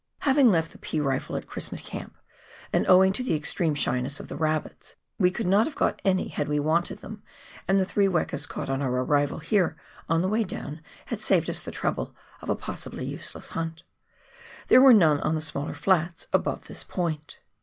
[0.21, 2.17] Having left the pea rifle at Christmas Camp,
[2.73, 6.29] and owing to the extreme shyness of the rabbits, we could not have got any
[6.29, 7.21] had we wanted them,
[7.67, 9.77] and the three wekas, caught on our arrival here
[10.09, 13.83] on the way down, had saved us the trouble of a possibly useless hunt.
[14.69, 17.37] There were none on the smaller flats above this point.